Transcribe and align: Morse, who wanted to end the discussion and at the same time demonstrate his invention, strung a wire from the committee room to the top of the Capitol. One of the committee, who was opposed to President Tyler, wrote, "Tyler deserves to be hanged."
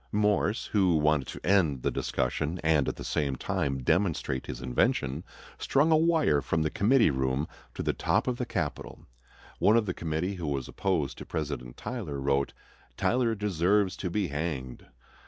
Morse, 0.11 0.65
who 0.65 0.97
wanted 0.97 1.27
to 1.27 1.45
end 1.45 1.83
the 1.83 1.91
discussion 1.91 2.59
and 2.63 2.87
at 2.87 2.95
the 2.95 3.03
same 3.03 3.35
time 3.35 3.83
demonstrate 3.83 4.47
his 4.47 4.59
invention, 4.59 5.23
strung 5.59 5.91
a 5.91 5.95
wire 5.95 6.41
from 6.41 6.63
the 6.63 6.71
committee 6.71 7.11
room 7.11 7.47
to 7.75 7.83
the 7.83 7.93
top 7.93 8.27
of 8.27 8.37
the 8.37 8.45
Capitol. 8.47 9.05
One 9.59 9.77
of 9.77 9.85
the 9.85 9.93
committee, 9.93 10.33
who 10.37 10.47
was 10.47 10.67
opposed 10.67 11.19
to 11.19 11.25
President 11.27 11.77
Tyler, 11.77 12.19
wrote, 12.19 12.51
"Tyler 12.97 13.35
deserves 13.35 13.95
to 13.97 14.09
be 14.09 14.29
hanged." 14.29 14.87